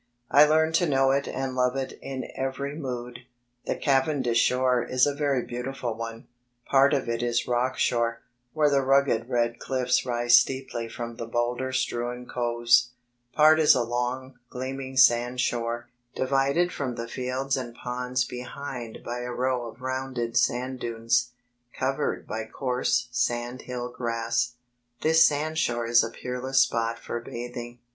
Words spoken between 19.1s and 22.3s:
a row of rounded sand dunes, covered